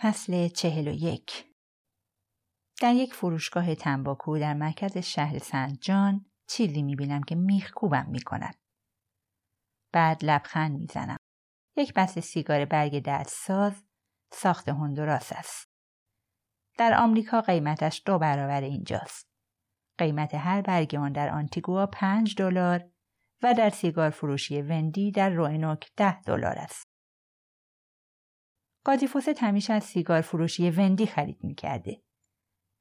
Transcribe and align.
فصل 0.00 0.48
چهل 0.48 0.88
و 0.88 0.92
یک 0.92 1.46
در 2.80 2.94
یک 2.94 3.14
فروشگاه 3.14 3.74
تنباکو 3.74 4.38
در 4.38 4.54
مرکز 4.54 4.98
شهر 4.98 5.38
سنجان 5.38 6.26
چیزی 6.48 6.82
می‌بینم 6.82 7.22
که 7.22 7.34
میخکوبم 7.34 8.06
می‌کند. 8.08 8.54
بعد 9.92 10.24
لبخند 10.24 10.78
می‌زنم. 10.78 11.16
یک 11.76 11.94
بسته 11.94 12.20
سیگار 12.20 12.64
برگ 12.64 13.02
دستساز 13.04 13.84
ساخت 14.32 14.68
هندوراس 14.68 15.32
است. 15.32 15.66
در 16.78 16.94
آمریکا 16.94 17.40
قیمتش 17.40 18.02
دو 18.06 18.18
برابر 18.18 18.60
اینجاست. 18.60 19.26
قیمت 19.98 20.34
هر 20.34 20.62
برگ 20.62 20.94
آن 20.94 21.12
در 21.12 21.28
آنتیگوا 21.28 21.86
پنج 21.86 22.34
دلار 22.38 22.90
و 23.42 23.54
در 23.54 23.70
سیگار 23.70 24.10
فروشی 24.10 24.62
وندی 24.62 25.10
در 25.10 25.30
روینوک 25.30 25.92
ده 25.96 26.20
دلار 26.22 26.58
است. 26.58 26.95
قاضی 28.86 29.06
همیشه 29.38 29.72
از 29.72 29.84
سیگار 29.84 30.20
فروشی 30.20 30.70
وندی 30.70 31.06
خرید 31.06 31.44
می‌کرده. 31.44 32.02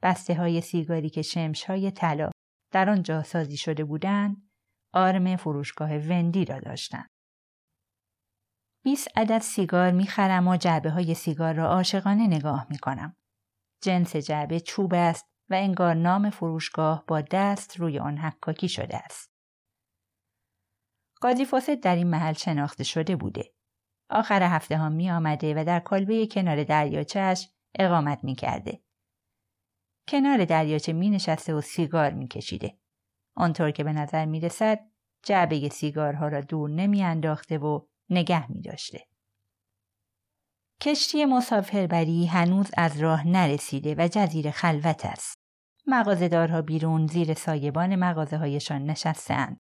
بسته 0.04 0.36
های 0.36 0.62
سیگاری 0.62 1.10
که 1.10 1.22
شمش 1.22 1.64
های 1.64 1.92
طلا 1.92 2.32
در 2.72 2.90
آن 2.90 3.24
سازی 3.24 3.58
شده 3.58 3.84
بودند 3.84 4.50
آرم 4.94 5.36
فروشگاه 5.36 5.98
وندی 5.98 6.46
را 6.46 6.60
داشتند. 6.60 7.10
20 8.84 9.08
عدد 9.18 9.40
سیگار 9.40 9.92
می‌خرم 9.92 10.48
و 10.48 10.58
جعبه 10.58 10.90
های 10.90 11.14
سیگار 11.14 11.54
را 11.54 11.68
عاشقانه 11.68 12.28
نگاه 12.28 12.68
می‌کنم. 12.70 13.16
جنس 13.84 14.16
جعبه 14.16 14.60
چوب 14.60 14.94
است 14.94 15.26
و 15.50 15.54
انگار 15.54 15.94
نام 15.94 16.30
فروشگاه 16.30 17.04
با 17.08 17.22
دست 17.22 17.78
روی 17.80 18.00
آن 18.00 18.18
حکاکی 18.18 18.70
شده 18.70 18.98
است. 18.98 19.32
قاضی 21.22 21.76
در 21.76 21.96
این 21.96 22.08
محل 22.08 22.34
شناخته 22.34 22.84
شده 22.84 23.16
بوده. 23.16 23.55
آخر 24.10 24.44
هفته 24.44 24.78
ها 24.78 24.90
می 24.90 25.12
آمده 25.12 25.62
و 25.62 25.64
در 25.66 25.80
کلبه 25.80 26.28
کنار 26.28 26.64
دریاچهش 26.64 27.50
اقامت 27.80 28.24
می 28.24 28.36
کرده. 28.36 28.82
کنار 30.08 30.46
دریاچه 30.46 30.94
می 30.94 31.10
نشسته 31.10 31.54
و 31.54 31.62
سیگار 31.62 32.14
می 32.14 32.28
کشیده. 32.28 32.78
آنطور 33.36 33.72
که 33.72 33.84
به 33.84 33.94
نظر 33.94 34.26
می 34.26 34.40
رسد 34.40 34.80
جعبه 35.24 35.70
سیگارها 35.70 36.28
را 36.28 36.42
دور 36.42 36.70
نمی 36.70 37.04
انداخته 37.04 37.58
و 37.58 37.86
نگه 38.10 38.52
می 38.52 38.62
داشته. 38.62 39.08
کشتی 40.82 41.26
مسافربری 41.26 42.26
هنوز 42.26 42.72
از 42.78 43.00
راه 43.00 43.28
نرسیده 43.28 43.96
و 43.98 44.08
جزیره 44.08 44.52
خلوت 44.52 45.06
است. 45.06 45.40
مغازهدارها 45.88 46.62
بیرون 46.62 47.08
زیر 47.08 47.34
سایبان 47.34 47.96
مغازه 47.96 48.38
هایشان 48.38 48.86
نشستند. 48.86 49.60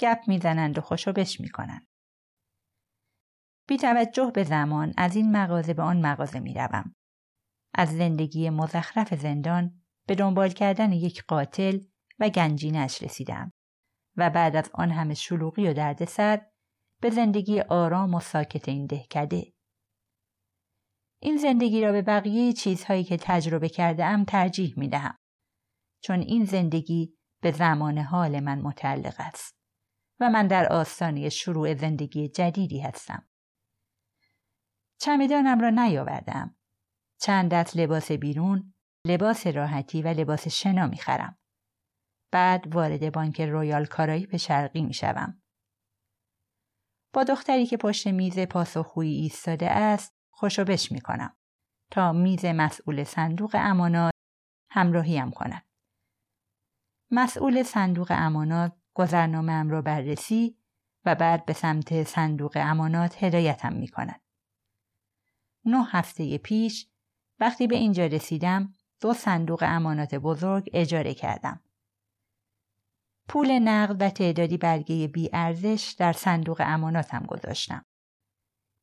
گپ 0.00 0.18
می‌زنند 0.26 0.78
و 0.78 0.80
خوشو 0.80 1.12
می 1.40 1.48
کنند. 1.48 1.86
بی 3.66 3.76
توجه 3.76 4.30
به 4.34 4.44
زمان 4.44 4.92
از 4.96 5.16
این 5.16 5.36
مغازه 5.36 5.74
به 5.74 5.82
آن 5.82 6.06
مغازه 6.06 6.40
می 6.40 6.54
روم. 6.54 6.94
از 7.74 7.96
زندگی 7.96 8.50
مزخرف 8.50 9.14
زندان 9.14 9.82
به 10.06 10.14
دنبال 10.14 10.48
کردن 10.48 10.92
یک 10.92 11.24
قاتل 11.28 11.78
و 12.18 12.28
گنجینش 12.28 13.02
رسیدم 13.02 13.52
و 14.16 14.30
بعد 14.30 14.56
از 14.56 14.70
آن 14.74 14.90
همه 14.90 15.14
شلوغی 15.14 15.68
و 15.68 15.72
دردسر 15.72 16.46
به 17.00 17.10
زندگی 17.10 17.60
آرام 17.60 18.14
و 18.14 18.20
ساکت 18.20 18.68
این 18.68 18.86
دهکده. 18.86 19.52
این 21.18 21.36
زندگی 21.36 21.80
را 21.80 21.92
به 21.92 22.02
بقیه 22.02 22.52
چیزهایی 22.52 23.04
که 23.04 23.16
تجربه 23.16 23.68
کرده 23.68 24.04
ام 24.04 24.24
ترجیح 24.24 24.74
می 24.76 24.88
دهم. 24.88 25.18
چون 26.02 26.20
این 26.20 26.44
زندگی 26.44 27.14
به 27.42 27.52
زمان 27.52 27.98
حال 27.98 28.40
من 28.40 28.58
متعلق 28.58 29.14
است 29.18 29.56
و 30.20 30.30
من 30.30 30.46
در 30.46 30.72
آستانه 30.72 31.28
شروع 31.28 31.74
زندگی 31.74 32.28
جدیدی 32.28 32.80
هستم. 32.80 33.28
چمدانم 35.02 35.60
را 35.60 35.70
نیاوردم. 35.70 36.56
چند 37.20 37.50
دست 37.50 37.76
لباس 37.76 38.12
بیرون، 38.12 38.74
لباس 39.06 39.46
راحتی 39.46 40.02
و 40.02 40.08
لباس 40.08 40.48
شنا 40.48 40.86
می‌خرم. 40.86 41.38
بعد 42.32 42.74
وارد 42.74 43.12
بانک 43.12 43.40
رویال 43.40 43.86
به 44.30 44.38
شرقی 44.38 44.82
می‌شوم. 44.82 45.42
با 47.14 47.24
دختری 47.24 47.66
که 47.66 47.76
پشت 47.76 48.06
میز 48.06 48.38
پاسخگویی 48.38 49.20
ایستاده 49.22 49.70
است 49.70 50.14
خوشوبش 50.30 50.92
می‌کنم 50.92 51.36
تا 51.90 52.12
میز 52.12 52.44
مسئول 52.44 53.04
صندوق 53.04 53.50
امانات 53.54 54.12
همراهیم 54.70 55.30
کند. 55.30 55.66
مسئول 57.10 57.62
صندوق 57.62 58.08
امانات 58.10 58.76
گذرنامه 58.94 59.70
را 59.70 59.82
بررسی 59.82 60.58
و 61.04 61.14
بعد 61.14 61.44
به 61.46 61.52
سمت 61.52 62.02
صندوق 62.02 62.52
امانات 62.56 63.24
هدایتم 63.24 63.72
می 63.72 63.88
کند. 63.88 64.21
نه 65.64 65.86
هفته 65.90 66.38
پیش 66.38 66.88
وقتی 67.40 67.66
به 67.66 67.76
اینجا 67.76 68.06
رسیدم 68.06 68.74
دو 69.00 69.14
صندوق 69.14 69.64
امانات 69.66 70.14
بزرگ 70.14 70.70
اجاره 70.72 71.14
کردم. 71.14 71.60
پول 73.28 73.58
نقد 73.58 73.96
و 74.00 74.10
تعدادی 74.10 74.56
برگه 74.56 75.08
بی 75.08 75.30
ارزش 75.32 75.94
در 75.98 76.12
صندوق 76.12 76.62
اماناتم 76.64 77.26
گذاشتم. 77.28 77.84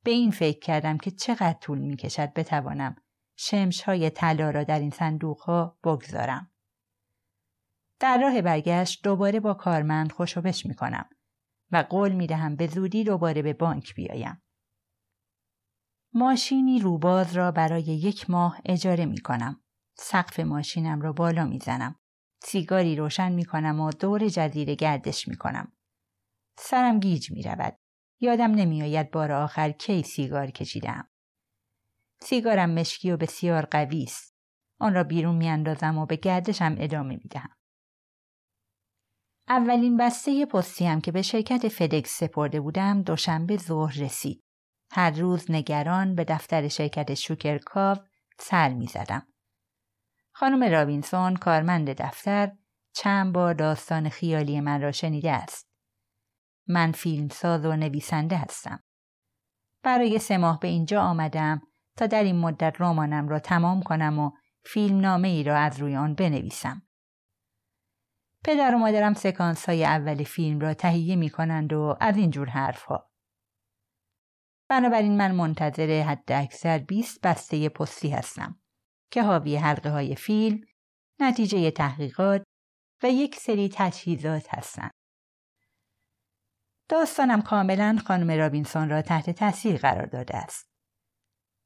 به 0.04 0.12
این 0.12 0.32
فکر 0.32 0.60
کردم 0.60 0.98
که 0.98 1.12
چقدر 1.12 1.58
طول 1.62 1.78
می 1.78 1.96
کشد 1.96 2.34
بتوانم 2.34 2.96
شمش 3.36 3.82
های 3.82 4.10
طلا 4.10 4.50
را 4.50 4.64
در 4.64 4.80
این 4.80 4.92
صندوق 4.92 5.40
ها 5.42 5.78
بگذارم. 5.84 6.52
در 8.00 8.18
راه 8.22 8.42
برگشت 8.42 9.04
دوباره 9.04 9.40
با 9.40 9.54
کارمند 9.54 10.12
خوشوبش 10.12 10.66
می 10.66 10.76
کنم 10.76 11.10
و 11.72 11.86
قول 11.90 12.12
می 12.12 12.28
دهم 12.28 12.56
به 12.56 12.68
زودی 12.68 13.04
دوباره 13.04 13.42
به 13.42 13.54
بانک 13.54 13.96
بیایم. 13.96 14.42
ماشینی 16.14 16.80
روباز 16.80 17.36
را 17.38 17.52
برای 17.52 17.84
یک 17.84 18.30
ماه 18.30 18.62
اجاره 18.66 19.06
می 19.06 19.18
کنم. 19.18 19.62
سقف 19.98 20.40
ماشینم 20.40 21.02
را 21.02 21.14
بالا 21.14 21.46
می 21.46 21.60
زنم. 21.60 21.96
سیگاری 22.44 22.96
روشن 22.96 23.32
می 23.32 23.46
کنم 23.46 23.80
و 23.80 23.92
دور 23.92 24.28
جزیره 24.28 24.76
گردش 24.76 25.28
می 25.28 25.36
کنم. 25.36 25.72
سرم 26.58 27.00
گیج 27.00 27.32
می 27.32 27.44
رود. 27.44 27.78
یادم 28.20 28.52
نمیآید 28.52 29.12
بار 29.12 29.32
آخر 29.32 29.72
کی 29.72 30.04
سیگار 30.04 30.52
کشیدم. 30.52 31.10
سیگارم 32.22 32.70
مشکی 32.70 33.12
و 33.12 33.18
بسیار 33.18 33.66
قوی 33.66 34.04
است. 34.04 34.36
آن 34.80 34.94
را 34.94 35.04
بیرون 35.04 35.36
میاندازم 35.36 35.98
و 35.98 36.06
به 36.06 36.16
گردشم 36.16 36.76
ادامه 36.78 37.16
می 37.16 37.30
دهم. 37.30 37.56
اولین 39.48 39.98
بسته 39.98 40.46
پستی 40.46 40.86
هم 40.86 41.02
که 41.02 41.12
به 41.12 41.22
شرکت 41.22 41.68
فدکس 41.68 42.20
سپرده 42.20 42.62
بودم 42.62 43.02
دوشنبه 43.02 43.58
ظهر 43.58 44.00
رسید. 44.00 44.44
هر 44.92 45.12
روز 45.12 45.52
نگران 45.52 46.16
به 46.16 46.24
دفتر 46.24 46.68
شرکت 46.68 47.14
شوکرکاو 47.14 47.98
سر 48.40 48.70
می 48.70 48.88
زدم. 48.88 49.28
خانم 50.32 50.72
رابینسون 50.72 51.36
کارمند 51.36 51.90
دفتر 51.90 52.52
چند 52.94 53.34
بار 53.34 53.54
داستان 53.54 54.10
خیالی 54.10 54.62
من 54.62 54.82
را 54.82 54.92
شنیده 54.92 55.32
است. 55.32 55.70
من 56.68 56.92
فیلمساز 56.92 57.66
و 57.66 57.76
نویسنده 57.76 58.38
هستم. 58.38 58.84
برای 59.84 60.20
سه 60.20 60.38
ماه 60.38 60.60
به 60.60 60.68
اینجا 60.68 61.02
آمدم 61.02 61.62
تا 61.98 62.08
در 62.08 62.24
این 62.24 62.36
مدت 62.36 62.76
رمانم 62.80 63.30
را 63.30 63.40
تمام 63.40 63.82
کنم 63.82 64.20
و 64.20 64.32
فیلم 64.64 65.00
نامه 65.00 65.28
ای 65.28 65.44
را 65.44 65.58
از 65.58 65.80
روی 65.80 65.96
آن 65.96 66.16
بنویسم. 66.16 66.82
پدر 68.46 68.76
و 68.76 68.78
مادرم 68.78 69.14
سکانس 69.14 69.66
های 69.66 69.86
اول 69.86 70.24
فیلم 70.24 70.60
را 70.60 70.74
تهیه 70.74 71.16
می 71.16 71.30
کنند 71.30 71.74
و 71.74 71.98
از 72.00 72.18
اینجور 72.18 72.50
حرف 72.50 72.84
ها. 72.84 73.09
بنابراین 74.70 75.18
من 75.18 75.32
منتظر 75.32 76.02
حد 76.02 76.32
اکثر 76.32 76.78
20 76.78 77.22
بسته 77.22 77.70
پستی 77.70 78.10
هستم 78.10 78.60
که 79.12 79.24
حاوی 79.24 79.56
حلقه 79.56 79.90
های 79.90 80.16
فیلم، 80.16 80.62
نتیجه 81.20 81.72
تحقیقات 81.72 82.44
و 83.04 83.10
یک 83.10 83.36
سری 83.36 83.70
تجهیزات 83.74 84.48
هستند. 84.50 84.92
داستانم 86.90 87.42
کاملا 87.42 87.98
خانم 88.06 88.32
رابینسون 88.32 88.90
را 88.90 89.02
تحت 89.02 89.30
تاثیر 89.30 89.78
قرار 89.78 90.06
داده 90.06 90.38
است. 90.38 90.70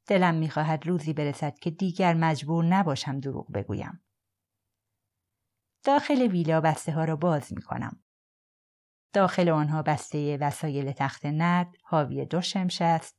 دلم 0.07 0.35
می‌خواهد 0.35 0.87
روزی 0.87 1.13
برسد 1.13 1.59
که 1.59 1.71
دیگر 1.71 2.13
مجبور 2.13 2.65
نباشم 2.65 3.19
دروغ 3.19 3.51
بگویم. 3.51 4.05
داخل 5.83 6.21
ویلا 6.21 6.61
بسته 6.61 6.91
ها 6.91 7.05
را 7.05 7.15
باز 7.15 7.53
می 7.53 7.61
کنم. 7.61 8.03
داخل 9.13 9.49
آنها 9.49 9.81
بسته 9.81 10.37
وسایل 10.37 10.91
تخت 10.91 11.25
نرد 11.25 11.75
حاوی 11.83 12.25
دو 12.25 12.41
شمش 12.41 12.81
است 12.81 13.17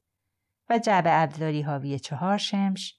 و 0.70 0.78
جعب 0.78 1.04
ابزاری 1.06 1.62
حاوی 1.62 1.98
چهار 1.98 2.38
شمش، 2.38 2.98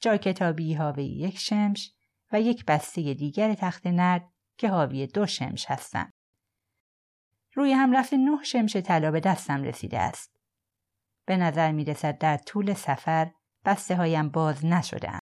جا 0.00 0.16
کتابی 0.16 0.74
حاوی 0.74 1.04
یک 1.04 1.38
شمش 1.38 1.92
و 2.32 2.40
یک 2.40 2.64
بسته 2.64 3.14
دیگر 3.14 3.54
تخت 3.54 3.86
نرد 3.86 4.28
که 4.56 4.68
حاوی 4.68 5.06
دو 5.06 5.26
شمش 5.26 5.70
هستند. 5.70 6.12
روی 7.54 7.72
هم 7.72 7.96
رفت 7.96 8.14
نه 8.14 8.42
شمش 8.44 8.76
طلا 8.76 9.10
به 9.10 9.20
دستم 9.20 9.62
رسیده 9.62 9.98
است. 9.98 10.36
به 11.26 11.36
نظر 11.36 11.72
می 11.72 11.84
رسد 11.84 12.18
در 12.18 12.36
طول 12.36 12.74
سفر 12.74 13.30
بسته 13.64 13.96
هایم 13.96 14.28
باز 14.28 14.64
نشدن. 14.64 15.18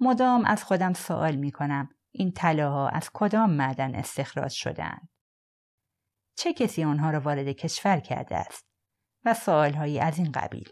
مدام 0.00 0.44
از 0.44 0.64
خودم 0.64 0.92
سوال 0.92 1.36
می 1.36 1.50
کنم 1.50 1.88
این 2.12 2.32
طلاها 2.32 2.88
از 2.88 3.10
کدام 3.14 3.50
معدن 3.50 3.94
استخراج 3.94 4.52
شدهاند 4.52 5.09
چه 6.40 6.52
کسی 6.52 6.84
آنها 6.84 7.10
را 7.10 7.20
وارد 7.20 7.48
کشور 7.48 8.00
کرده 8.00 8.36
است 8.36 8.66
و 9.24 9.34
سوالهایی 9.34 10.00
از 10.00 10.18
این 10.18 10.32
قبیل 10.32 10.68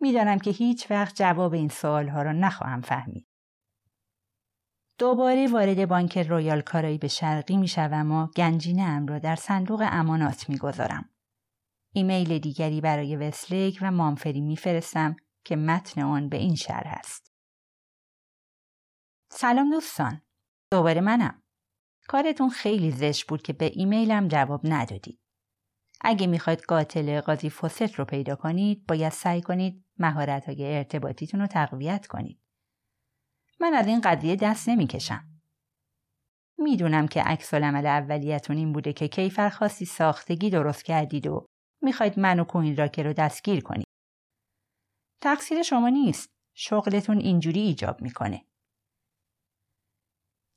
می‌دانم 0.00 0.38
که 0.38 0.50
هیچ 0.50 0.90
وقت 0.90 1.16
جواب 1.16 1.54
این 1.54 1.68
سوالها 1.68 2.22
را 2.22 2.32
نخواهم 2.32 2.80
فهمید. 2.80 3.26
دوباره 4.98 5.46
وارد 5.46 5.88
بانک 5.88 6.18
رویال 6.18 6.60
کارائیب 6.60 7.08
شرقی 7.08 7.56
می 7.56 7.68
شوم 7.68 8.12
و 8.12 8.26
گنجینه 8.26 8.82
ام 8.82 9.06
را 9.06 9.18
در 9.18 9.36
صندوق 9.36 9.84
امانات 9.90 10.48
می 10.48 10.58
گذارم. 10.58 11.10
ایمیل 11.94 12.38
دیگری 12.38 12.80
برای 12.80 13.16
وسلیک 13.16 13.78
و 13.82 13.90
مامفری 13.90 14.40
میفرستم 14.40 15.16
که 15.44 15.56
متن 15.56 16.02
آن 16.02 16.28
به 16.28 16.36
این 16.36 16.54
شرح 16.54 16.94
است. 16.98 17.32
سلام 19.30 19.70
دوستان. 19.70 20.22
دوباره 20.72 21.00
منم. 21.00 21.42
کارتون 22.08 22.50
خیلی 22.50 22.90
زشت 22.90 23.26
بود 23.26 23.42
که 23.42 23.52
به 23.52 23.70
ایمیلم 23.74 24.28
جواب 24.28 24.60
ندادید. 24.64 25.20
اگه 26.00 26.26
می‌خواید 26.26 26.60
قاتل 26.60 27.20
قاضی 27.20 27.50
فوست 27.50 27.94
رو 27.94 28.04
پیدا 28.04 28.36
کنید 28.36 28.86
باید 28.86 29.12
سعی 29.12 29.42
کنید 29.42 29.84
مهارت 29.98 30.48
های 30.48 30.76
ارتباطیتون 30.76 31.40
رو 31.40 31.46
تقویت 31.46 32.06
کنید. 32.06 32.40
من 33.60 33.74
از 33.74 33.86
این 33.86 34.00
قضیه 34.00 34.36
دست 34.36 34.68
نمی‌کشم. 34.68 35.24
می‌دونم 36.58 37.08
که 37.08 37.22
عکس 37.22 37.54
عمل 37.54 37.86
اولیتون 37.86 38.56
این 38.56 38.72
بوده 38.72 38.92
که 38.92 39.08
کیفر 39.08 39.48
خاصی 39.48 39.84
ساختگی 39.84 40.50
درست 40.50 40.84
کردید 40.84 41.26
و 41.26 41.46
می‌خواید 41.82 42.18
من 42.18 42.40
و 42.40 42.44
کوین 42.44 42.76
راکر 42.76 43.02
رو 43.02 43.12
دستگیر 43.12 43.60
کنید. 43.62 43.86
تقصیر 45.20 45.62
شما 45.62 45.88
نیست. 45.88 46.30
شغلتون 46.54 47.18
اینجوری 47.18 47.60
ایجاب 47.60 48.02
می‌کنه. 48.02 48.44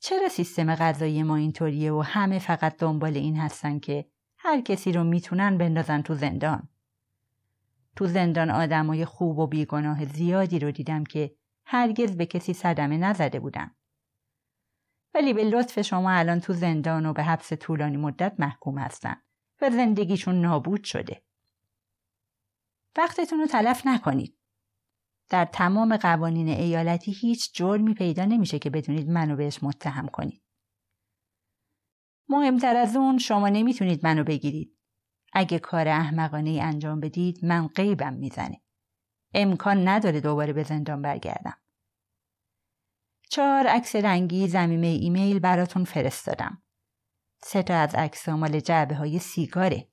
چرا 0.04 0.28
سیستم 0.28 0.74
غذایی 0.74 1.22
ما 1.22 1.36
اینطوریه 1.36 1.92
و 1.92 2.00
همه 2.00 2.38
فقط 2.38 2.76
دنبال 2.76 3.16
این 3.16 3.36
هستن 3.36 3.78
که 3.78 4.06
هر 4.38 4.60
کسی 4.60 4.92
رو 4.92 5.04
می‌تونن 5.04 5.58
بندازن 5.58 6.02
تو 6.02 6.14
زندان؟ 6.14 6.68
تو 7.96 8.06
زندان 8.06 8.50
آدمای 8.50 9.04
خوب 9.04 9.38
و 9.38 9.46
بیگناه 9.46 10.04
زیادی 10.04 10.58
رو 10.58 10.70
دیدم 10.70 11.04
که 11.04 11.34
هرگز 11.64 12.16
به 12.16 12.26
کسی 12.26 12.52
صدمه 12.52 12.96
نزده 12.96 13.40
بودن. 13.40 13.70
ولی 15.14 15.32
به 15.32 15.44
لطف 15.44 15.80
شما 15.80 16.10
الان 16.10 16.40
تو 16.40 16.52
زندان 16.52 17.06
و 17.06 17.12
به 17.12 17.22
حبس 17.22 17.52
طولانی 17.52 17.96
مدت 17.96 18.34
محکوم 18.38 18.78
هستن 18.78 19.16
و 19.60 19.70
زندگیشون 19.70 20.40
نابود 20.40 20.84
شده. 20.84 21.22
وقتتون 22.96 23.40
رو 23.40 23.46
تلف 23.46 23.86
نکنید. 23.86 24.36
در 25.28 25.44
تمام 25.44 25.96
قوانین 25.96 26.48
ایالتی 26.48 27.12
هیچ 27.12 27.54
جرمی 27.54 27.94
پیدا 27.94 28.24
نمیشه 28.24 28.58
که 28.58 28.70
بتونید 28.70 29.08
منو 29.08 29.36
بهش 29.36 29.62
متهم 29.62 30.08
کنید. 30.08 30.42
مهمتر 32.28 32.76
از 32.76 32.96
اون 32.96 33.18
شما 33.18 33.48
نمی‌تونید 33.48 34.06
منو 34.06 34.24
بگیرید. 34.24 34.78
اگه 35.32 35.58
کار 35.58 35.88
احمقانه 35.88 36.50
ای 36.50 36.60
انجام 36.60 37.00
بدید 37.00 37.44
من 37.44 37.66
قیبم 37.66 38.12
می‌زنه. 38.12 38.62
امکان 39.34 39.88
نداره 39.88 40.20
دوباره 40.20 40.52
به 40.52 40.62
زندان 40.62 41.02
برگردم. 41.02 41.56
چهار 43.30 43.66
عکس 43.66 43.96
رنگی 43.96 44.48
زمینه 44.48 44.86
ایمیل 44.86 45.38
براتون 45.38 45.84
فرستادم. 45.84 46.62
سه 47.42 47.62
تا 47.62 47.74
از 47.74 47.94
عکس 47.94 48.28
مال 48.28 48.60
جعبه 48.60 48.94
های 48.94 49.18
سیگاره. 49.18 49.88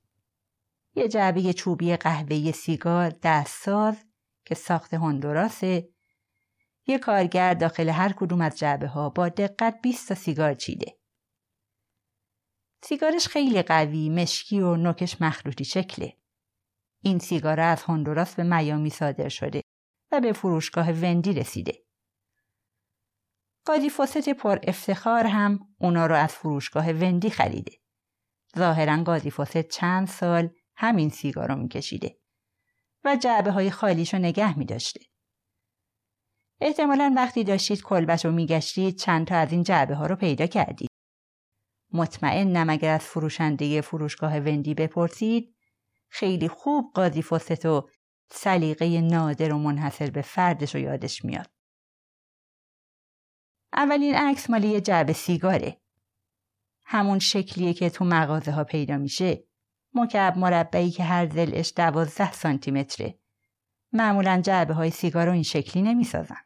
یه 0.94 1.08
جعبه 1.08 1.52
چوبی 1.52 1.96
قهوه‌ای 1.96 2.52
سیگار 2.52 3.10
دستساز 3.22 4.04
که 4.50 4.56
ساخت 4.56 4.94
هندوراسه 4.94 5.88
یه 6.86 6.98
کارگر 6.98 7.54
داخل 7.54 7.88
هر 7.88 8.12
کدوم 8.12 8.40
از 8.40 8.58
جعبه 8.58 8.86
ها 8.86 9.10
با 9.10 9.28
دقت 9.28 9.80
20 9.82 10.08
تا 10.08 10.14
سیگار 10.14 10.54
چیده. 10.54 10.96
سیگارش 12.82 13.28
خیلی 13.28 13.62
قوی، 13.62 14.08
مشکی 14.08 14.60
و 14.60 14.76
نوکش 14.76 15.20
مخلوطی 15.20 15.64
شکله. 15.64 16.16
این 17.02 17.18
سیگار 17.18 17.60
از 17.60 17.82
هندوراس 17.82 18.34
به 18.34 18.42
میامی 18.42 18.90
صادر 18.90 19.28
شده 19.28 19.62
و 20.12 20.20
به 20.20 20.32
فروشگاه 20.32 20.92
وندی 20.92 21.32
رسیده. 21.32 21.84
قاضی 23.64 23.90
فوست 23.90 24.28
پر 24.28 24.58
افتخار 24.62 25.26
هم 25.26 25.68
اونا 25.78 26.06
رو 26.06 26.14
از 26.14 26.32
فروشگاه 26.32 26.92
وندی 26.92 27.30
خریده. 27.30 27.72
ظاهرا 28.58 29.02
قاضی 29.04 29.30
فوست 29.30 29.60
چند 29.60 30.08
سال 30.08 30.48
همین 30.76 31.08
سیگار 31.08 31.48
رو 31.48 31.56
میکشیده 31.56 32.19
و 33.04 33.16
جعبه 33.16 33.50
های 33.50 33.70
خالیشو 33.70 34.18
نگه 34.18 34.58
می 34.58 34.64
داشته. 34.64 35.00
احتمالا 36.60 37.12
وقتی 37.16 37.44
داشتید 37.44 37.82
کلبش 37.82 38.24
رو 38.24 38.32
میگشتید 38.32 38.98
چند 38.98 39.26
تا 39.26 39.36
از 39.36 39.52
این 39.52 39.62
جعبه 39.62 39.94
ها 39.94 40.06
رو 40.06 40.16
پیدا 40.16 40.46
کردید. 40.46 40.90
مطمئنم 41.92 42.70
اگر 42.70 42.94
از 42.94 43.00
فروشنده 43.00 43.80
فروشگاه 43.80 44.38
وندی 44.38 44.74
بپرسید 44.74 45.56
خیلی 46.08 46.48
خوب 46.48 46.92
قاضی 46.94 47.22
فوست 47.22 47.66
و 47.66 47.88
سلیقه 48.30 49.00
نادر 49.00 49.52
و 49.52 49.58
منحصر 49.58 50.10
به 50.10 50.22
فردش 50.22 50.74
رو 50.74 50.80
یادش 50.80 51.24
میاد. 51.24 51.50
اولین 53.72 54.14
عکس 54.14 54.50
مالی 54.50 54.68
یه 54.68 54.80
جعبه 54.80 55.12
سیگاره. 55.12 55.80
همون 56.84 57.18
شکلیه 57.18 57.74
که 57.74 57.90
تو 57.90 58.04
مغازه 58.04 58.52
ها 58.52 58.64
پیدا 58.64 58.96
میشه. 58.96 59.44
مکعب 59.94 60.38
مربعی 60.38 60.90
که 60.90 61.04
هر 61.04 61.28
زلش 61.28 61.72
دوازده 61.76 62.32
سانتی 62.32 62.70
متره. 62.70 63.18
معمولا 63.92 64.40
جعبه 64.44 64.74
های 64.74 64.90
سیگار 64.90 65.26
رو 65.26 65.32
این 65.32 65.42
شکلی 65.42 65.82
نمی‌سازن. 65.82 66.40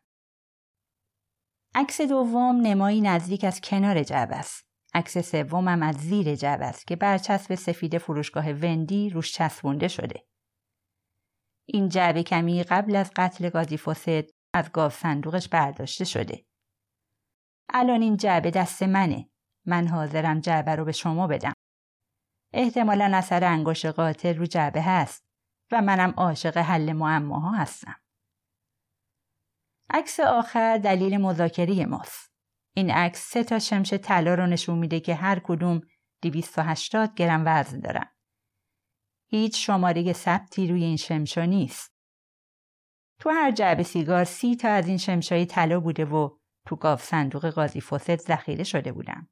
عکس 1.75 2.00
دوم 2.00 2.61
نمایی 2.61 3.00
نزدیک 3.00 3.44
از 3.44 3.61
کنار 3.61 4.02
جعبه 4.02 4.37
است. 4.37 4.69
عکس 4.94 5.19
سومم 5.19 5.82
از 5.82 5.96
زیر 5.96 6.35
جعبه 6.35 6.64
است 6.64 6.87
که 6.87 6.96
برچسب 6.96 7.55
سفید 7.55 7.99
فروشگاه 7.99 8.52
وندی 8.52 9.11
روش 9.11 9.32
چسبونده 9.32 9.88
شده. 9.88 10.26
این 11.67 11.89
جعبه 11.89 12.22
کمی 12.22 12.63
قبل 12.63 12.96
از 12.96 13.10
قتل 13.17 13.51
گازی 13.51 13.77
فوسد 13.77 14.24
از 14.55 14.72
گاو 14.72 14.91
صندوقش 14.91 15.48
برداشته 15.48 16.05
شده. 16.05 16.44
الان 17.69 18.03
این 18.03 18.17
جعبه 18.17 18.51
دست 18.51 18.82
منه. 18.82 19.31
من 19.67 19.89
حاضرم 19.89 20.41
جعبه 20.41 20.77
رو 20.77 20.84
به 20.84 20.93
شما 20.93 21.27
بدم. 21.27 21.53
احتمالا 22.55 23.11
اثر 23.15 23.44
انگشت 23.44 23.87
قاتل 23.87 24.37
رو 24.37 24.46
جعبه 24.46 24.82
هست 24.82 25.25
و 25.73 25.82
منم 25.82 26.15
عاشق 26.17 26.56
حل 26.56 26.93
معماها 26.93 27.51
هستم. 27.51 27.96
عکس 29.91 30.20
آخر 30.20 30.79
دلیل 30.79 31.17
مذاکره 31.17 31.87
ماست. 31.87 32.32
این 32.75 32.91
عکس 32.91 33.31
سه 33.31 33.44
تا 33.44 33.58
شمش 33.58 33.93
طلا 33.93 34.34
رو 34.34 34.46
نشون 34.46 34.79
میده 34.79 35.01
که 35.01 35.15
هر 35.15 35.39
کدوم 35.39 35.81
280 36.23 37.15
گرم 37.15 37.43
وزن 37.46 37.81
دارن. 37.81 38.06
هیچ 39.27 39.67
شماره 39.67 40.13
ثبتی 40.13 40.67
روی 40.67 40.84
این 40.84 40.96
شمشا 40.96 41.44
نیست. 41.44 41.94
تو 43.20 43.31
هر 43.31 43.51
جعبه 43.51 43.82
سیگار 43.82 44.25
سی 44.25 44.56
تا 44.56 44.69
از 44.69 44.89
این 44.89 44.99
شمشای 44.99 45.46
طلا 45.46 45.81
بوده 45.81 46.05
و 46.05 46.39
تو 46.67 46.77
گاف 46.77 47.05
صندوق 47.05 47.46
قاضی 47.46 47.81
فوست 47.81 48.17
ذخیره 48.17 48.65
شده 48.65 48.93
بودن. 48.93 49.29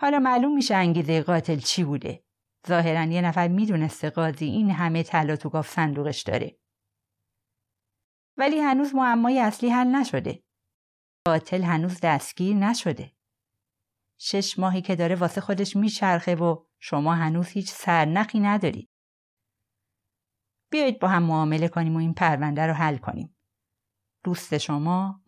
حالا 0.00 0.18
معلوم 0.18 0.54
میشه 0.54 0.74
انگیزه 0.74 1.22
قاتل 1.22 1.58
چی 1.58 1.84
بوده. 1.84 2.24
ظاهرا 2.68 3.04
یه 3.04 3.20
نفر 3.20 3.48
می‌دونسته 3.48 4.10
قاضی 4.10 4.44
این 4.44 4.70
همه 4.70 5.02
طلا 5.02 5.36
تو 5.36 5.48
گاف 5.48 5.68
صندوقش 5.68 6.22
داره. 6.22 6.58
ولی 8.36 8.58
هنوز 8.58 8.94
معمای 8.94 9.40
اصلی 9.40 9.70
حل 9.70 9.86
نشده. 9.86 10.42
قاتل 11.26 11.62
هنوز 11.62 12.00
دستگیر 12.02 12.56
نشده. 12.56 13.12
شش 14.20 14.58
ماهی 14.58 14.82
که 14.82 14.96
داره 14.96 15.14
واسه 15.14 15.40
خودش 15.40 15.76
میچرخه 15.76 16.34
و 16.34 16.64
شما 16.78 17.14
هنوز 17.14 17.48
هیچ 17.48 17.70
سرنخی 17.70 18.40
ندارید. 18.40 18.90
بیایید 20.70 20.98
با 20.98 21.08
هم 21.08 21.22
معامله 21.22 21.68
کنیم 21.68 21.96
و 21.96 21.98
این 21.98 22.14
پرونده 22.14 22.66
رو 22.66 22.72
حل 22.72 22.96
کنیم. 22.96 23.36
دوست 24.24 24.58
شما 24.58 25.22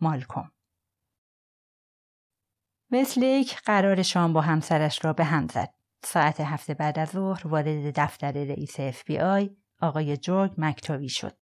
وسلیک 2.93 3.61
قرار 3.61 4.03
شام 4.03 4.33
با 4.33 4.41
همسرش 4.41 5.05
را 5.05 5.13
به 5.13 5.23
هم 5.23 5.47
زد. 5.47 5.73
ساعت 6.03 6.41
هفت 6.41 6.73
بعد 6.73 6.99
از 6.99 7.09
ظهر 7.09 7.47
وارد 7.47 7.99
دفتر 7.99 8.31
رئیس 8.31 8.79
اف 8.79 9.03
بی 9.03 9.19
آی 9.19 9.55
آقای 9.81 10.17
جورگ 10.17 10.53
مکتابی 10.57 11.09
شد. 11.09 11.37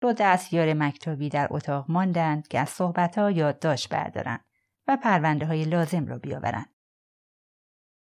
دو 0.00 0.12
دستیار 0.12 0.74
مکتابی 0.74 1.28
در 1.28 1.48
اتاق 1.50 1.84
ماندند 1.88 2.48
که 2.48 2.58
از 2.58 2.68
صحبتها 2.68 3.30
یادداشت 3.30 3.88
بردارند 3.88 4.44
و 4.86 4.96
پرونده 4.96 5.46
های 5.46 5.64
لازم 5.64 6.06
را 6.06 6.18
بیاورند. 6.18 6.74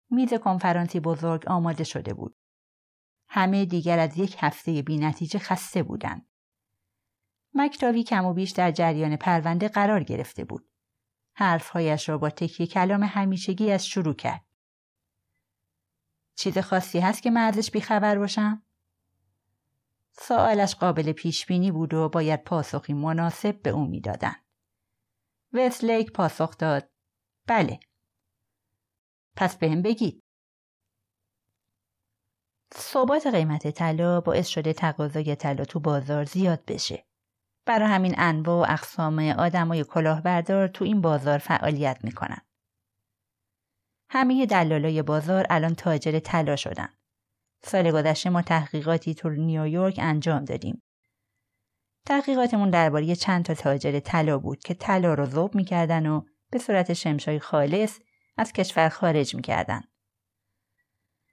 میز 0.10 0.34
کنفرانسی 0.34 1.00
بزرگ 1.00 1.48
آماده 1.48 1.84
شده 1.84 2.14
بود. 2.14 2.38
همه 3.28 3.66
دیگر 3.66 4.00
از 4.00 4.18
یک 4.18 4.36
هفته 4.40 4.82
بی 4.82 4.98
نتیجه 4.98 5.40
خسته 5.40 5.84
بودند. 5.84 6.28
مکتاوی 7.54 8.04
کم 8.04 8.26
و 8.26 8.34
بیش 8.34 8.52
در 8.52 8.72
جریان 8.72 9.16
پرونده 9.16 9.68
قرار 9.68 10.04
گرفته 10.04 10.44
بود. 10.44 10.75
حرفهایش 11.38 12.10
را 12.10 12.18
با 12.18 12.30
تکیه 12.30 12.68
کلام 12.68 13.04
همیشگی 13.04 13.72
از 13.72 13.88
شروع 13.88 14.14
کرد. 14.14 14.46
چیز 16.36 16.58
خاصی 16.58 17.00
هست 17.00 17.22
که 17.22 17.32
من 17.32 17.42
ازش 17.42 17.72
بیخبر 17.72 18.18
باشم؟ 18.18 18.64
سوالش 20.12 20.76
قابل 20.76 21.12
پیش 21.12 21.46
بینی 21.46 21.72
بود 21.72 21.94
و 21.94 22.10
باید 22.10 22.44
پاسخی 22.44 22.94
مناسب 22.94 23.62
به 23.62 23.70
او 23.70 23.88
می‌دادند. 23.88 24.46
وسلیک 25.54 26.12
پاسخ 26.12 26.58
داد 26.58 26.90
بله. 27.48 27.80
پس 29.36 29.58
بهم 29.58 29.82
بگید. 29.82 30.24
ثبات 32.74 33.28
قیمت 33.28 33.72
طلا 33.72 34.22
باعث 34.22 34.48
شده 34.48 34.74
تقاضای 34.74 35.36
طلا 35.36 35.66
تو 35.66 35.80
بازار 35.80 36.26
زیاد 36.26 36.66
بشه. 36.66 37.06
برای 37.66 37.90
همین 37.90 38.16
انواع 38.18 38.68
و 38.70 38.74
اقسام 38.74 39.20
آدمای 39.20 39.84
کلاهبردار 39.84 40.68
تو 40.68 40.86
این 40.86 41.02
بازار 41.02 41.38
فعالیت 41.38 41.98
می‌کنن. 42.04 42.42
همه 44.10 44.46
دلالای 44.46 45.02
بازار 45.02 45.46
الان 45.50 45.76
تاجر 45.76 46.20
طلا 46.20 46.56
شدن. 46.56 46.90
سال 47.64 47.92
گذشته 47.92 48.30
ما 48.30 48.42
تحقیقاتی 48.42 49.14
تو 49.14 49.30
نیویورک 49.30 50.00
انجام 50.02 50.46
دادیم. 50.46 50.82
تحقیقاتمون 52.06 52.70
درباره 52.70 53.16
چند 53.16 53.46
تا 53.46 53.54
تاجر 53.54 54.00
طلا 54.00 54.38
بود 54.38 54.60
که 54.60 54.74
طلا 54.74 55.14
رو 55.14 55.26
ذوب 55.26 55.56
می‌کردن 55.56 56.06
و 56.06 56.22
به 56.52 56.60
صورت 56.60 56.94
شمشای 56.94 57.40
خالص 57.40 58.00
از 58.38 58.54
کشور 58.54 58.90
خارج 58.90 59.36
می‌کردن. 59.36 59.82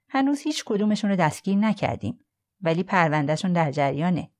هنوز 0.09 0.39
هیچ 0.39 0.63
کدومشون 0.65 1.09
رو 1.09 1.15
دستگیر 1.15 1.57
نکردیم 1.57 2.25
ولی 2.61 2.83
پروندهشون 2.83 3.53
در 3.53 3.71
جریانه. 3.71 4.31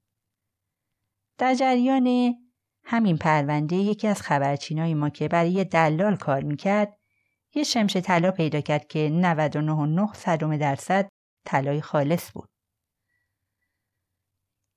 در 1.38 1.54
جریان 1.54 2.36
همین 2.84 3.18
پرونده 3.18 3.76
یکی 3.76 4.08
از 4.08 4.22
خبرچینای 4.22 4.94
ما 4.94 5.10
که 5.10 5.28
برای 5.28 5.64
دلال 5.64 6.16
کار 6.16 6.44
می‌کرد 6.44 6.98
یه 7.56 7.64
شمش 7.64 7.98
طلا 7.98 8.32
پیدا 8.32 8.62
کرد 8.62 8.88
که 8.88 9.10
99.9 9.10 10.18
صدم 10.18 10.58
درصد 10.58 11.10
طلای 11.46 11.82
خالص 11.82 12.32
بود. 12.32 12.50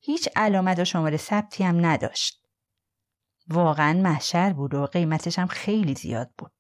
هیچ 0.01 0.29
علامت 0.37 0.79
و 0.79 0.85
شماره 0.85 1.17
ثبتی 1.17 1.65
هم 1.65 1.87
نداشت. 1.87 2.47
واقعا 3.49 3.93
محشر 3.93 4.53
بود 4.53 4.75
و 4.75 4.87
قیمتش 4.87 5.39
هم 5.39 5.47
خیلی 5.47 5.95
زیاد 5.95 6.31
بود. 6.39 6.53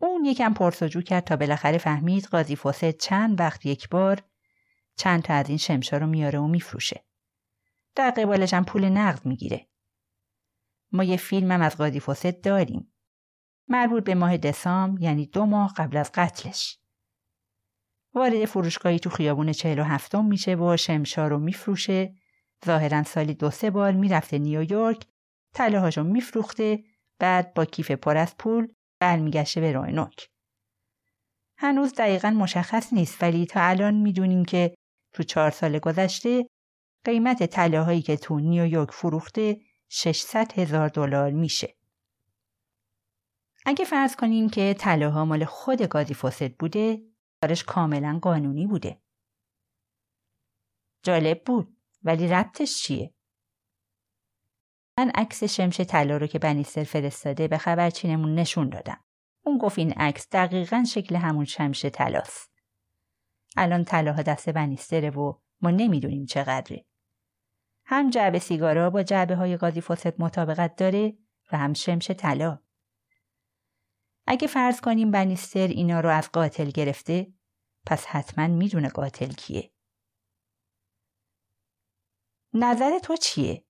اون 0.00 0.24
یکم 0.24 0.54
پرسجو 0.54 1.02
کرد 1.02 1.24
تا 1.24 1.36
بالاخره 1.36 1.78
فهمید 1.78 2.24
قاضی 2.24 2.56
فاسد 2.56 2.90
چند 2.90 3.40
وقت 3.40 3.66
یک 3.66 3.88
بار 3.88 4.22
چند 4.96 5.22
تا 5.22 5.34
از 5.34 5.48
این 5.48 5.58
شمشا 5.58 5.96
رو 5.96 6.06
میاره 6.06 6.38
و 6.38 6.46
میفروشه. 6.46 7.04
در 7.98 8.10
قبالش 8.10 8.54
هم 8.54 8.64
پول 8.64 8.84
نقد 8.84 9.26
می‌گیره. 9.26 9.68
ما 10.92 11.04
یه 11.04 11.16
فیلم 11.16 11.52
هم 11.52 11.62
از 11.62 11.76
قاضی 11.76 12.00
فاسد 12.00 12.40
داریم. 12.40 12.94
مربوط 13.68 14.04
به 14.04 14.14
ماه 14.14 14.36
دسام 14.36 14.98
یعنی 15.00 15.26
دو 15.26 15.46
ماه 15.46 15.74
قبل 15.76 15.96
از 15.96 16.10
قتلش. 16.14 16.78
وارد 18.14 18.44
فروشگاهی 18.44 18.98
تو 18.98 19.10
خیابون 19.10 19.52
چهل 19.52 19.78
و 19.78 19.84
هفتم 19.84 20.24
میشه 20.24 20.54
و 20.54 20.76
شمشا 20.76 21.28
رو 21.28 21.38
میفروشه 21.38 22.14
ظاهرا 22.66 23.02
سالی 23.02 23.34
دو 23.34 23.50
سه 23.50 23.70
بار 23.70 23.92
می‌رفته 23.92 24.38
نیویورک 24.38 25.06
طلاهاشو 25.54 26.02
میفروخته 26.02 26.84
بعد 27.18 27.54
با 27.54 27.64
کیف 27.64 27.90
پر 27.90 28.16
از 28.16 28.36
پول 28.36 28.68
برمیگشته 29.00 29.60
به 29.60 29.72
روینوک 29.72 30.28
هنوز 31.58 31.94
دقیقا 31.94 32.30
مشخص 32.30 32.92
نیست 32.92 33.22
ولی 33.22 33.46
تا 33.46 33.60
الان 33.60 33.94
می‌دونیم 33.94 34.44
که 34.44 34.74
تو 35.12 35.22
چهار 35.22 35.50
سال 35.50 35.78
گذشته 35.78 36.48
قیمت 37.08 37.46
طلاهایی 37.46 38.02
که 38.02 38.16
تو 38.16 38.38
نیویورک 38.38 38.90
فروخته 38.90 39.60
600 39.88 40.58
هزار 40.58 40.88
دلار 40.88 41.30
میشه. 41.30 41.76
اگه 43.66 43.84
فرض 43.84 44.16
کنیم 44.16 44.48
که 44.50 44.74
طلاها 44.78 45.24
مال 45.24 45.44
خود 45.44 45.82
گازی 45.82 46.14
فاسد 46.14 46.52
بوده، 46.52 47.02
کارش 47.42 47.64
کاملا 47.64 48.18
قانونی 48.22 48.66
بوده. 48.66 49.00
جالب 51.02 51.44
بود 51.44 51.76
ولی 52.02 52.28
ربطش 52.28 52.82
چیه؟ 52.82 53.14
من 54.98 55.10
عکس 55.10 55.44
شمش 55.44 55.80
طلا 55.80 56.16
رو 56.16 56.26
که 56.26 56.38
بنیستر 56.38 56.84
فرستاده 56.84 57.48
به 57.48 57.58
خبرچینمون 57.58 58.34
نشون 58.34 58.68
دادم. 58.68 59.04
اون 59.44 59.58
گفت 59.58 59.78
این 59.78 59.92
عکس 59.92 60.28
دقیقا 60.32 60.84
شکل 60.84 61.16
همون 61.16 61.44
شمش 61.44 61.84
طلاست. 61.84 62.52
الان 63.56 63.84
طلاها 63.84 64.22
دست 64.22 64.48
بنیستره 64.48 65.10
و 65.10 65.38
ما 65.60 65.70
نمی‌دونیم 65.70 66.26
چقدره. 66.26 66.87
هم 67.90 68.10
جعبه 68.10 68.38
سیگارا 68.38 68.90
با 68.90 69.02
جعبه 69.02 69.36
های 69.36 69.56
گازی 69.56 69.80
فاسد 69.80 70.20
مطابقت 70.20 70.76
داره 70.76 71.18
و 71.52 71.58
هم 71.58 71.72
شمش 71.72 72.10
طلا. 72.10 72.58
اگه 74.26 74.46
فرض 74.46 74.80
کنیم 74.80 75.10
بنیستر 75.10 75.66
اینا 75.66 76.00
رو 76.00 76.08
از 76.08 76.32
قاتل 76.32 76.70
گرفته 76.70 77.32
پس 77.86 78.06
حتما 78.06 78.46
می‌دونه 78.46 78.88
قاتل 78.88 79.32
کیه. 79.32 79.72
نظر 82.54 82.98
تو 82.98 83.16
چیه؟ 83.16 83.64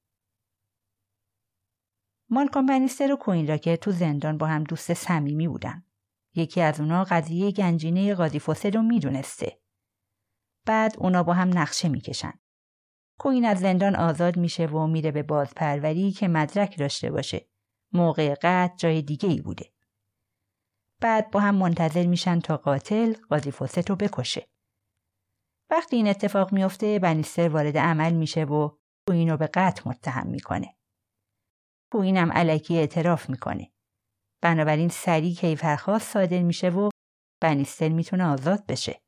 مالکام 2.31 2.67
بنیستر 2.67 3.13
و 3.13 3.17
کوین 3.17 3.49
راکر 3.49 3.77
تو 3.77 3.91
زندان 3.91 4.39
با 4.39 4.47
هم 4.47 4.65
دوست 4.65 4.95
صمیمی 4.95 5.49
بودن. 5.49 5.85
یکی 6.35 6.61
از 6.61 6.81
اونا 6.81 7.05
قضیه 7.05 7.51
گنجینه 7.51 8.15
قاضی 8.15 8.39
فاسد 8.39 8.77
رو 8.77 8.83
می‌دونسته. 8.83 9.61
بعد 10.67 10.95
اونا 10.99 11.23
با 11.23 11.35
هم 11.35 11.59
نقشه 11.59 11.89
می‌کشن. 11.89 12.41
کوین 13.19 13.45
از 13.45 13.59
زندان 13.61 13.97
آزاد 13.97 14.37
میشه 14.37 14.67
و 14.67 14.87
میره 14.87 15.11
به 15.11 15.23
بازپروری 15.23 16.13
که 16.13 16.29
مدرک 16.29 16.79
داشته 16.79 17.11
باشه. 17.11 17.49
موقع 17.93 18.35
قتل 18.35 18.77
جای 18.77 19.03
دیگه 19.03 19.29
ای 19.29 19.41
بوده. 19.41 19.73
بعد 21.01 21.31
با 21.31 21.41
هم 21.41 21.55
منتظر 21.55 22.07
میشن 22.07 22.41
تا 22.41 22.57
قاتل 22.57 23.15
قاضی 23.31 23.51
فاسد 23.51 23.89
رو 23.89 23.97
بکشه. 23.97 24.49
وقتی 25.71 25.97
این 25.97 26.09
اتفاق 26.09 26.53
میفته 26.53 26.99
بنیستر 26.99 27.49
وارد 27.49 27.77
عمل 27.77 28.13
میشه 28.13 28.45
و 28.45 28.71
کوین 29.09 29.31
رو 29.31 29.37
به 29.37 29.47
قتل 29.47 29.91
متهم 29.91 30.27
می‌کنه. 30.27 30.77
کوین 31.93 32.17
هم 32.17 32.33
علکی 32.33 32.79
اعتراف 32.79 33.31
می‌کنه. 33.31 33.73
بنابراین 34.41 34.89
سریع 34.89 35.35
کیفرخواست 35.35 36.13
صادر 36.13 36.43
میشه 36.43 36.71
و 36.71 36.91
بنیستر 37.41 37.89
می‌تونه 37.89 38.25
آزاد 38.25 38.67
بشه. 38.67 39.01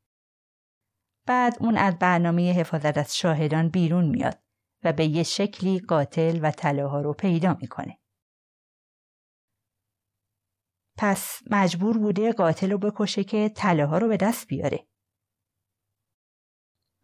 بعد 1.31 1.57
اون 1.61 1.77
از 1.77 1.99
برنامه 1.99 2.53
حفاظت 2.53 2.99
از 2.99 3.17
شاهدان 3.17 3.69
بیرون 3.69 4.05
میاد 4.05 4.43
و 4.85 4.93
به 4.93 5.07
یه 5.07 5.23
شکلی 5.23 5.79
قاتل 5.79 6.39
و 6.43 6.51
طلاها 6.51 7.01
رو 7.01 7.13
پیدا 7.13 7.57
می‌کنه. 7.61 7.99
پس 10.97 11.41
مجبور 11.51 11.99
بوده 11.99 12.33
قاتل 12.33 12.71
رو 12.71 12.79
بکشه 12.79 13.25
که 13.25 13.49
طلاها 13.49 13.99
رو 13.99 14.09
به 14.09 14.17
دست 14.17 14.47
بیاره. 14.47 14.87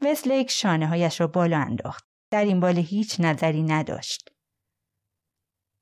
وسلیک 0.03 0.51
شانه 0.51 0.87
هایش 0.87 1.21
را 1.21 1.27
بالا 1.27 1.59
انداخت. 1.59 2.09
در 2.31 2.45
این 2.45 2.61
بال 2.61 2.79
هیچ 2.79 3.21
نظری 3.21 3.63
نداشت. 3.63 4.31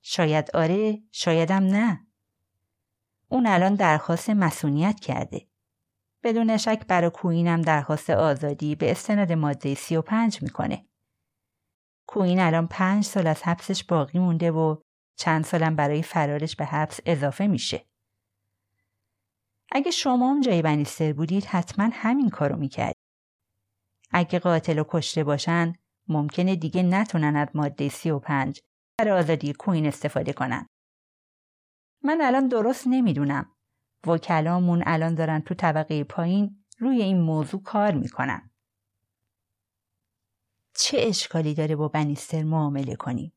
شاید 0.03 0.57
آره، 0.57 1.03
شایدم 1.13 1.63
نه. 1.63 2.07
اون 3.29 3.47
الان 3.47 3.75
درخواست 3.75 4.31
مسئولیت 4.31 5.01
کرده. 5.01 5.49
بدون 6.25 6.57
شک 6.57 6.87
برای 6.89 7.11
کوینم 7.11 7.63
درخواست 7.63 8.11
آزادی 8.11 8.75
به 8.75 8.91
استناد 8.91 9.33
ماده 9.33 9.75
35 9.75 10.43
می‌کنه. 10.43 10.87
کوین 12.09 12.41
الان 12.41 12.67
پنج 12.67 13.05
سال 13.05 13.27
از 13.27 13.43
حبسش 13.43 13.85
باقی 13.85 14.19
مونده 14.19 14.51
و 14.51 14.77
چند 15.19 15.45
سالم 15.45 15.77
برای 15.77 16.03
فرارش 16.03 16.57
به 16.57 16.65
حبس 16.65 17.01
اضافه 17.07 17.47
میشه. 17.47 17.87
اگه 19.73 19.91
شما 19.91 20.31
هم 20.31 20.41
جای 20.41 20.63
بنیستر 20.63 21.13
بودید 21.13 21.45
حتما 21.45 21.91
همین 21.93 22.31
کارو 22.31 22.57
می‌کرد. 22.57 22.95
اگه 24.11 24.39
قاتل 24.39 24.79
و 24.79 24.85
کشته 24.89 25.25
باشن 25.25 25.73
ممکنه 26.09 26.57
دیگه 26.57 26.83
نتونن 26.83 27.37
از 27.37 27.49
ماده 27.55 27.89
35 27.89 28.61
برای 28.99 29.19
آزادی 29.19 29.53
کوین 29.53 29.87
استفاده 29.87 30.33
کنن. 30.33 30.67
من 32.03 32.21
الان 32.21 32.49
درست 32.49 32.87
نمی‌دونم. 32.87 33.54
وکلامون 34.07 34.83
الان 34.87 35.15
دارن 35.15 35.41
تو 35.41 35.55
طبقه 35.55 36.05
پایین 36.05 36.65
روی 36.79 37.03
این 37.03 37.21
موضوع 37.21 37.63
کار 37.63 37.95
می‌کنن. 37.95 38.51
چه 40.77 40.99
اشکالی 41.01 41.55
داره 41.55 41.77
با 41.77 41.89
بنیستر 41.89 42.43
معامله 42.43 42.97
کنیم؟ 42.97 43.33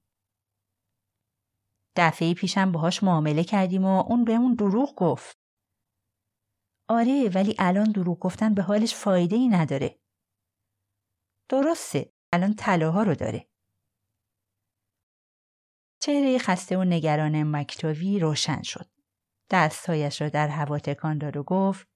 دفعه 1.96 2.34
پیشم 2.34 2.72
باهاش 2.72 3.04
معامله 3.04 3.44
کردیم 3.44 3.86
و 3.86 4.04
اون 4.08 4.24
بهمون 4.24 4.54
دروغ 4.54 4.96
گفت. 4.96 5.38
آره 6.88 7.30
ولی 7.36 7.56
الان 7.60 7.92
دروغ 7.92 8.20
گفتن 8.20 8.54
به 8.54 8.62
حالش 8.62 8.96
فایده 8.96 9.36
ای 9.36 9.48
نداره. 9.48 10.00
درسته 11.50 12.14
الان 12.34 12.54
طلاها 12.54 13.04
رو 13.04 13.16
داره. 13.16 13.48
چهره 16.00 16.38
خسته 16.38 16.78
و 16.78 16.84
نگران 16.84 17.44
مکتوی 17.56 18.20
روشن 18.20 18.62
شد. 18.62 18.97
دستهایش 19.50 20.22
را 20.22 20.30
در 20.30 20.48
هوا 20.48 20.80
تکان 20.80 21.18
داد 21.18 21.38
و 21.38 21.44
گفت 21.44 21.88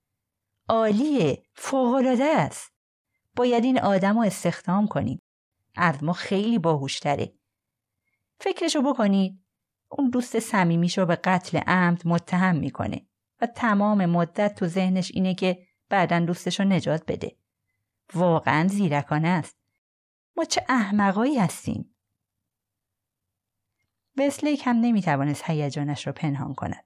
عالیه 0.69 1.43
فوقالعاده 1.53 2.23
است. 2.23 2.73
باید 3.35 3.63
این 3.63 3.79
آدم 3.79 4.15
رو 4.15 4.21
استخدام 4.21 4.87
کنیم. 4.87 5.21
از 5.75 6.03
ما 6.03 6.13
خیلی 6.13 6.59
باهوشتره. 6.59 7.33
فکرشو 8.39 8.81
بکنید 8.81 9.39
اون 9.89 10.09
دوست 10.09 10.39
صمیمیش 10.39 10.97
رو 10.97 11.05
به 11.05 11.15
قتل 11.15 11.57
عمد 11.57 12.07
متهم 12.07 12.55
می‌کنه 12.55 13.05
و 13.41 13.45
تمام 13.45 14.05
مدت 14.05 14.55
تو 14.55 14.67
ذهنش 14.67 15.11
اینه 15.13 15.35
که 15.35 15.67
بعدا 15.89 16.19
دوستش 16.19 16.59
رو 16.59 16.65
نجات 16.65 17.03
بده. 17.07 17.35
واقعا 18.13 18.67
زیرکانه 18.67 19.27
است. 19.27 19.57
ما 20.37 20.43
چه 20.43 20.65
احمقایی 20.69 21.39
هستیم. 21.39 21.95
وسلیک 24.17 24.61
هم 24.65 24.75
نمی‌توانست 24.75 25.43
هیجانش 25.45 26.07
را 26.07 26.13
پنهان 26.13 26.53
کند. 26.53 26.85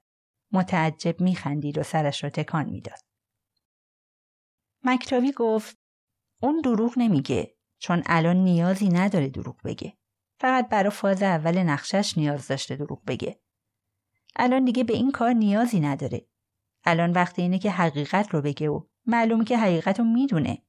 متعجب 0.52 1.20
میخندید 1.20 1.78
و 1.78 1.82
سرش 1.82 2.24
را 2.24 2.30
تکان 2.30 2.70
می‌داد. 2.70 2.98
مکتاوی 4.84 5.32
گفت 5.32 5.78
اون 6.42 6.60
دروغ 6.60 6.94
نمیگه 6.96 7.56
چون 7.78 8.02
الان 8.06 8.36
نیازی 8.36 8.88
نداره 8.88 9.28
دروغ 9.28 9.62
بگه. 9.64 9.96
فقط 10.40 10.68
برای 10.68 10.90
فاز 10.90 11.22
اول 11.22 11.62
نقشش 11.62 12.18
نیاز 12.18 12.48
داشته 12.48 12.76
دروغ 12.76 13.04
بگه. 13.04 13.40
الان 14.36 14.64
دیگه 14.64 14.84
به 14.84 14.92
این 14.92 15.12
کار 15.12 15.32
نیازی 15.32 15.80
نداره. 15.80 16.26
الان 16.84 17.12
وقتی 17.12 17.42
اینه 17.42 17.58
که 17.58 17.70
حقیقت 17.70 18.34
رو 18.34 18.42
بگه 18.42 18.68
و 18.68 18.86
معلومه 19.06 19.44
که 19.44 19.58
حقیقت 19.58 19.98
رو 19.98 20.04
می‌دونه. 20.04 20.62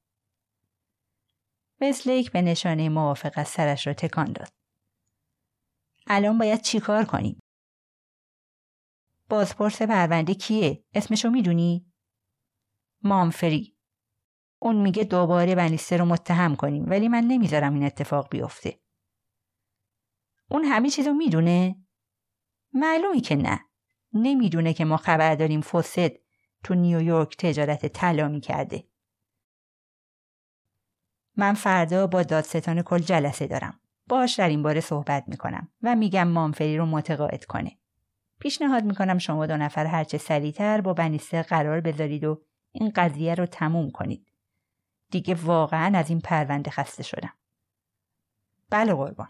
وسلیک 1.80 2.32
به 2.32 2.42
نشانه 2.42 2.88
موافقت 2.88 3.46
سرش 3.46 3.86
رو 3.86 3.92
تکان 3.92 4.32
داد. 4.32 4.48
الان 6.06 6.38
باید 6.38 6.60
چیکار 6.60 7.04
کنیم؟ 7.04 7.40
بازپرس 9.28 9.82
پرونده 9.82 10.34
کیه؟ 10.34 10.84
اسمشو 10.94 11.30
می‌دونی؟ 11.30 11.92
مامفری. 13.02 13.76
اون 14.58 14.76
میگه 14.76 15.04
دوباره 15.04 15.54
بنیسته 15.54 15.96
رو 15.96 16.04
متهم 16.04 16.56
کنیم 16.56 16.90
ولی 16.90 17.08
من 17.08 17.24
نمی‌ذارم 17.24 17.74
این 17.74 17.84
اتفاق 17.84 18.28
بیفته. 18.30 18.80
اون 20.50 20.64
همه 20.64 20.90
چیزو 20.90 21.12
می‌دونه؟ 21.12 21.76
معلومی 22.72 23.20
که 23.20 23.36
نه. 23.36 23.60
نمی‌دونه 24.12 24.74
که 24.74 24.84
ما 24.84 24.96
خبر 24.96 25.34
داریم 25.34 25.60
فوسد 25.60 26.12
تو 26.64 26.74
نیویورک 26.74 27.36
تجارت 27.36 27.86
طلا 27.86 28.28
می‌کرده. 28.28 28.88
من 31.36 31.54
فردا 31.54 32.06
با 32.06 32.22
دادستان 32.22 32.82
کل 32.82 32.98
جلسه 32.98 33.46
دارم. 33.46 33.80
باش 34.06 34.34
در 34.34 34.48
این 34.48 34.62
باره 34.62 34.80
صحبت 34.80 35.24
می‌کنم 35.26 35.68
و 35.82 35.96
میگم 35.96 36.28
مامفری 36.28 36.76
رو 36.76 36.86
متقاعد 36.86 37.44
کنه. 37.44 37.77
پیشنهاد 38.38 38.84
می‌کنم 38.84 39.18
شما 39.18 39.46
دو 39.46 39.56
نفر 39.56 39.86
هرچه 39.86 40.18
سریعتر 40.18 40.80
با 40.80 40.94
بنیسته 40.94 41.42
قرار 41.42 41.80
بذارید 41.80 42.24
و 42.24 42.42
این 42.72 42.92
قضیه 42.96 43.34
رو 43.34 43.46
تموم 43.46 43.90
کنید. 43.90 44.32
دیگه 45.10 45.34
واقعا 45.34 45.98
از 45.98 46.10
این 46.10 46.20
پرونده 46.20 46.70
خسته 46.70 47.02
شدم. 47.02 47.32
بله 48.70 48.94
قربان. 48.94 49.28